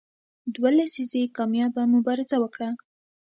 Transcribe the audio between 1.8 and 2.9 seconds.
مبارزه وکړه.